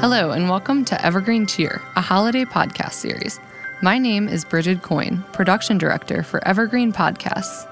Hello, 0.00 0.30
and 0.30 0.48
welcome 0.48 0.84
to 0.84 1.04
Evergreen 1.04 1.44
Cheer, 1.44 1.82
a 1.96 2.00
holiday 2.00 2.44
podcast 2.44 2.92
series. 2.92 3.40
My 3.82 3.98
name 3.98 4.28
is 4.28 4.44
Bridget 4.44 4.80
Coyne, 4.80 5.24
production 5.32 5.76
director 5.76 6.22
for 6.22 6.46
Evergreen 6.46 6.92
Podcasts. 6.92 7.68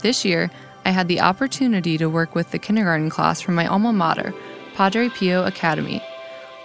This 0.00 0.22
year, 0.22 0.50
I 0.84 0.90
had 0.90 1.08
the 1.08 1.22
opportunity 1.22 1.96
to 1.96 2.10
work 2.10 2.34
with 2.34 2.50
the 2.50 2.58
kindergarten 2.58 3.08
class 3.08 3.40
from 3.40 3.54
my 3.54 3.66
alma 3.66 3.94
mater, 3.94 4.34
Padre 4.74 5.08
Pio 5.08 5.46
Academy. 5.46 6.02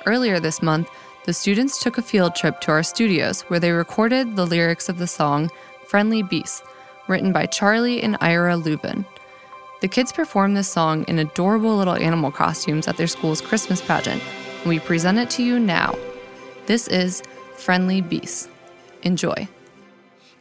Earlier 0.06 0.42
this 0.42 0.62
month, 0.62 0.90
the 1.26 1.34
students 1.34 1.82
took 1.82 1.98
a 1.98 2.02
field 2.02 2.36
trip 2.36 2.60
to 2.60 2.72
our 2.72 2.84
studios 2.84 3.44
where 3.44 3.62
they 3.62 3.72
recorded 3.72 4.36
the 4.36 4.46
lyrics 4.46 4.90
of 4.90 4.98
the 4.98 5.08
song 5.08 5.50
Friendly 5.88 6.22
Beasts, 6.22 6.64
written 7.08 7.32
by 7.32 7.46
Charlie 7.46 8.04
and 8.04 8.18
Ira 8.20 8.58
Lubin. 8.58 9.06
The 9.80 9.88
kids 9.88 10.12
performed 10.12 10.58
this 10.58 10.68
song 10.68 11.06
in 11.08 11.18
adorable 11.18 11.78
little 11.78 11.96
animal 11.96 12.30
costumes 12.30 12.90
at 12.90 12.98
their 12.98 13.08
school's 13.08 13.40
Christmas 13.40 13.82
pageant, 13.82 14.22
we 14.66 14.80
present 14.80 15.18
it 15.18 15.30
to 15.32 15.44
you 15.44 15.60
now. 15.60 15.96
This 16.66 16.88
is 16.88 17.24
Friendly 17.56 18.02
Beasts. 18.02 18.48
Enjoy. 19.04 19.48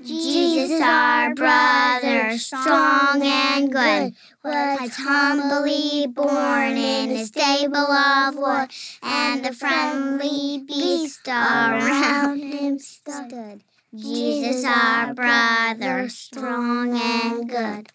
Jesus, 0.05 0.81
our 0.83 1.35
brother, 1.35 2.39
strong 2.39 3.23
and 3.23 3.71
good, 3.71 4.15
was 4.43 4.95
humbly 4.97 6.07
born 6.07 6.77
in 6.77 7.11
a 7.11 7.27
stable 7.27 7.77
of 7.77 8.35
wood, 8.37 8.71
and 9.03 9.45
the 9.45 9.53
friendly 9.53 10.65
beast 10.67 11.29
around 11.29 12.39
him 12.39 12.79
stood. 12.79 13.63
Jesus, 13.95 14.65
our 14.65 15.13
brother, 15.13 16.09
strong 16.09 16.99
and 16.99 17.49
good. 17.49 17.89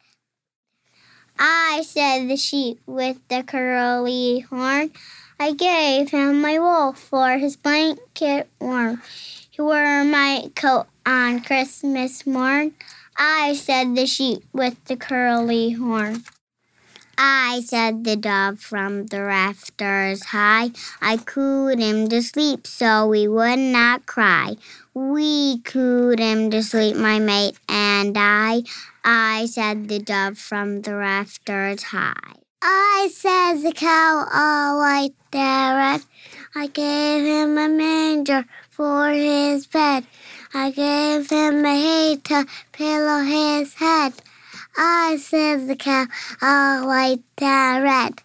I 1.37 1.83
said 1.85 2.29
the 2.29 2.37
sheep 2.37 2.79
with 2.85 3.17
the 3.27 3.43
curly 3.43 4.39
horn. 4.39 4.91
I 5.39 5.51
gave 5.53 6.11
him 6.11 6.41
my 6.41 6.57
wool 6.59 6.93
for 6.93 7.37
his 7.37 7.57
blanket 7.57 8.47
warm. 8.59 9.01
He 9.51 9.61
wore 9.61 10.03
my 10.03 10.49
coat 10.55 10.87
on 11.05 11.41
Christmas 11.41 12.25
morn. 12.25 12.73
I 13.17 13.53
said 13.53 13.95
the 13.95 14.05
sheep 14.05 14.43
with 14.53 14.83
the 14.85 14.95
curly 14.95 15.71
horn. 15.71 16.23
I 17.17 17.61
said 17.65 18.03
the 18.03 18.15
dove 18.15 18.59
from 18.59 19.05
the 19.07 19.23
rafters 19.23 20.25
high. 20.25 20.71
I 21.01 21.17
cooed 21.17 21.79
him 21.79 22.09
to 22.09 22.21
sleep 22.21 22.67
so 22.67 23.07
we 23.07 23.27
would 23.27 23.59
not 23.59 24.05
cry. 24.05 24.57
We 24.93 25.59
cooed 25.59 26.19
him 26.19 26.49
to 26.51 26.61
sleep, 26.61 26.95
my 26.95 27.19
mate 27.19 27.57
and 27.69 28.15
I. 28.17 28.63
I 29.03 29.45
said 29.45 29.87
the 29.87 29.99
dove 29.99 30.37
from 30.37 30.81
the 30.81 30.95
rafters 30.95 31.83
high. 31.83 32.41
I 32.61 33.09
said 33.13 33.61
the 33.61 33.71
cow 33.71 34.27
all 34.33 34.79
white 34.79 35.13
there 35.31 35.75
red. 35.75 36.01
I 36.55 36.67
gave 36.67 37.23
him 37.23 37.57
a 37.57 37.69
manger 37.69 38.45
for 38.71 39.09
his 39.09 39.67
bed. 39.67 40.05
I 40.53 40.71
gave 40.71 41.29
him 41.29 41.65
a 41.65 41.75
hay 41.75 42.15
to 42.15 42.45
pillow 42.71 43.21
his 43.23 43.73
head. 43.75 44.13
I 44.77 45.17
said 45.17 45.67
the 45.67 45.75
cow 45.77 46.05
all 46.41 46.87
white 46.87 47.23
and 47.37 47.83
red. 47.83 48.23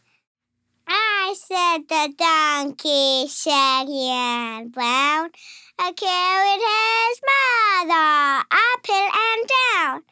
I 0.88 1.34
said 1.36 1.88
the 1.88 2.12
donkey 2.18 3.28
shaggy 3.28 4.08
and 4.10 4.72
brown. 4.72 5.30
I 5.78 5.92
carried 5.92 6.62
his 6.66 7.20
mother 7.30 8.44
up 8.50 8.86
hill 8.86 9.10
and 9.14 9.48
down. 9.48 10.02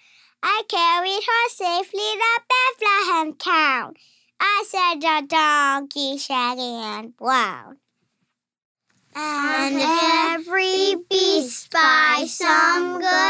I 0.40 0.62
carried 0.68 1.24
her 1.26 1.48
safely 1.48 1.98
to 1.98 2.40
Bethlehem 2.48 3.34
town. 3.34 3.94
I 4.38 4.64
said 4.68 5.00
the 5.00 5.26
donkey 5.26 6.18
shaggy 6.18 6.62
and 6.62 7.16
brown. 7.16 7.78
And 9.16 9.76
every 9.76 10.94
beast 11.10 11.72
by 11.72 12.26
some 12.28 13.00
good 13.00 13.04
and 13.04 13.27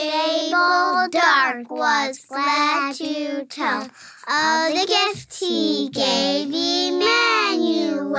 stable 0.00 1.08
dark 1.10 1.70
was 1.70 2.24
glad 2.24 2.94
to 2.94 3.44
tell 3.44 3.82
of 3.82 4.72
the 4.72 4.86
gift 4.88 5.38
he 5.38 5.90
gave 5.92 6.46
Emmanuel, 6.46 8.16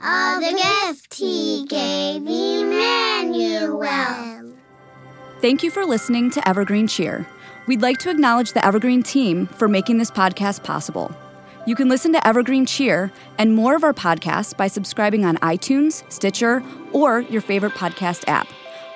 of 0.00 0.40
the 0.40 0.52
gift 0.56 1.12
he 1.14 1.66
gave 1.68 2.22
Emmanuel. 2.22 3.84
Thank 5.42 5.62
you 5.62 5.70
for 5.70 5.84
listening 5.84 6.30
to 6.30 6.48
Evergreen 6.48 6.86
Cheer. 6.86 7.26
We'd 7.66 7.82
like 7.82 7.98
to 7.98 8.08
acknowledge 8.10 8.54
the 8.54 8.64
Evergreen 8.64 9.02
team 9.02 9.48
for 9.48 9.68
making 9.68 9.98
this 9.98 10.10
podcast 10.10 10.64
possible. 10.64 11.14
You 11.66 11.74
can 11.74 11.90
listen 11.90 12.14
to 12.14 12.26
Evergreen 12.26 12.64
Cheer 12.64 13.12
and 13.36 13.54
more 13.54 13.76
of 13.76 13.84
our 13.84 13.92
podcasts 13.92 14.56
by 14.56 14.68
subscribing 14.68 15.26
on 15.26 15.36
iTunes, 15.38 16.10
Stitcher, 16.10 16.62
or 16.92 17.20
your 17.20 17.42
favorite 17.42 17.74
podcast 17.74 18.24
app, 18.26 18.48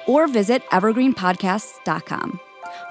or 0.06 0.26
visit 0.28 0.62
evergreenpodcasts.com. 0.70 2.40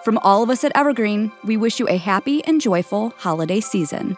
From 0.04 0.18
all 0.20 0.44
of 0.44 0.50
us 0.50 0.64
at 0.64 0.76
Evergreen, 0.76 1.32
we 1.44 1.58
wish 1.58 1.80
you 1.80 1.88
a 1.88 1.98
happy 1.98 2.44
and 2.46 2.60
joyful 2.60 3.14
holiday 3.18 3.60
season. 3.60 4.18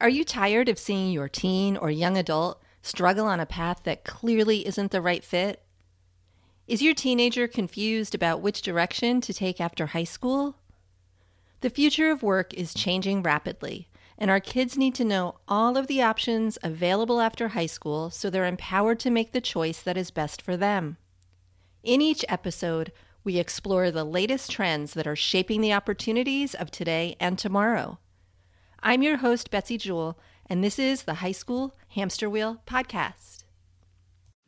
Are 0.00 0.08
you 0.08 0.24
tired 0.24 0.70
of 0.70 0.78
seeing 0.78 1.12
your 1.12 1.28
teen 1.28 1.76
or 1.76 1.90
young 1.90 2.16
adult 2.16 2.62
struggle 2.80 3.26
on 3.26 3.40
a 3.40 3.44
path 3.44 3.82
that 3.84 4.04
clearly 4.04 4.66
isn't 4.66 4.90
the 4.90 5.02
right 5.02 5.22
fit? 5.22 5.62
Is 6.66 6.80
your 6.80 6.94
teenager 6.94 7.46
confused 7.46 8.14
about 8.14 8.40
which 8.40 8.62
direction 8.62 9.20
to 9.20 9.34
take 9.34 9.60
after 9.60 9.88
high 9.88 10.04
school? 10.04 10.56
The 11.60 11.68
future 11.68 12.10
of 12.10 12.22
work 12.22 12.54
is 12.54 12.72
changing 12.72 13.22
rapidly, 13.22 13.89
and 14.20 14.30
our 14.30 14.38
kids 14.38 14.76
need 14.76 14.94
to 14.94 15.04
know 15.04 15.36
all 15.48 15.78
of 15.78 15.86
the 15.86 16.02
options 16.02 16.58
available 16.62 17.22
after 17.22 17.48
high 17.48 17.66
school 17.66 18.10
so 18.10 18.28
they're 18.28 18.44
empowered 18.44 19.00
to 19.00 19.10
make 19.10 19.32
the 19.32 19.40
choice 19.40 19.80
that 19.80 19.96
is 19.96 20.10
best 20.10 20.42
for 20.42 20.58
them. 20.58 20.98
In 21.82 22.02
each 22.02 22.24
episode, 22.28 22.92
we 23.24 23.38
explore 23.38 23.90
the 23.90 24.04
latest 24.04 24.50
trends 24.50 24.92
that 24.92 25.06
are 25.06 25.16
shaping 25.16 25.62
the 25.62 25.72
opportunities 25.72 26.54
of 26.54 26.70
today 26.70 27.16
and 27.18 27.38
tomorrow. 27.38 27.98
I'm 28.82 29.02
your 29.02 29.18
host, 29.18 29.50
Betsy 29.50 29.78
Jewell, 29.78 30.18
and 30.46 30.62
this 30.62 30.78
is 30.78 31.04
the 31.04 31.14
High 31.14 31.32
School 31.32 31.74
Hamster 31.88 32.28
Wheel 32.28 32.62
Podcast. 32.66 33.44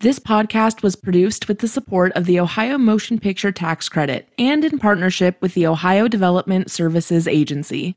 This 0.00 0.18
podcast 0.18 0.82
was 0.82 0.96
produced 0.96 1.48
with 1.48 1.60
the 1.60 1.68
support 1.68 2.12
of 2.12 2.24
the 2.26 2.40
Ohio 2.40 2.76
Motion 2.76 3.20
Picture 3.20 3.52
Tax 3.52 3.88
Credit 3.88 4.28
and 4.36 4.64
in 4.64 4.78
partnership 4.78 5.40
with 5.40 5.54
the 5.54 5.66
Ohio 5.66 6.08
Development 6.08 6.70
Services 6.70 7.28
Agency. 7.28 7.96